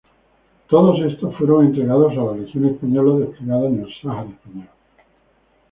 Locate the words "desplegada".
3.23-3.67